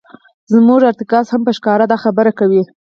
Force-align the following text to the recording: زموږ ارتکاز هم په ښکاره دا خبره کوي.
زموږ 0.53 0.81
ارتکاز 0.89 1.25
هم 1.29 1.41
په 1.47 1.51
ښکاره 1.57 1.85
دا 1.91 1.97
خبره 2.03 2.31
کوي. 2.39 2.63